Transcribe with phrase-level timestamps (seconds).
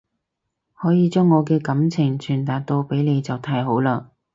[0.73, 4.07] 可以將我嘅感情傳達到俾你就太好喇